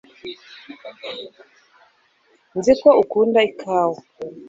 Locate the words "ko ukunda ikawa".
2.81-3.99